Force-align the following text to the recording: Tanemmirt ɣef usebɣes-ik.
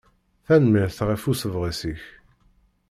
Tanemmirt 0.45 0.99
ɣef 1.07 1.23
usebɣes-ik. 1.31 2.03